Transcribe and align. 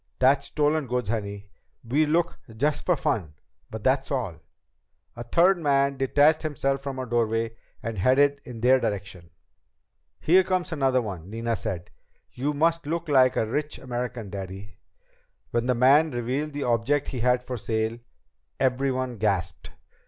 That's 0.17 0.47
stolen 0.47 0.87
goods, 0.87 1.09
honey. 1.09 1.51
We 1.87 2.07
look 2.07 2.39
just 2.57 2.87
for 2.87 2.95
fun. 2.95 3.35
But 3.69 3.83
that's 3.83 4.09
all." 4.09 4.39
A 5.15 5.21
third 5.23 5.59
man 5.59 5.97
detached 5.97 6.41
himself 6.41 6.81
from 6.81 6.97
a 6.97 7.05
doorway 7.05 7.55
and 7.83 7.99
headed 7.99 8.41
in 8.43 8.61
their 8.61 8.79
direction. 8.79 9.29
"Here 10.19 10.43
comes 10.43 10.71
another 10.71 11.03
one," 11.03 11.29
Nina 11.29 11.55
said. 11.55 11.91
"You 12.31 12.55
must 12.55 12.87
look 12.87 13.09
like 13.09 13.35
a 13.35 13.45
rich 13.45 13.77
American, 13.77 14.31
Daddy." 14.31 14.79
When 15.51 15.67
the 15.67 15.75
man 15.75 16.09
revealed 16.09 16.53
the 16.53 16.63
object 16.63 17.09
he 17.09 17.19
had 17.19 17.43
for 17.43 17.55
sale, 17.57 17.99
everyone 18.59 19.17
gasped. 19.17 19.69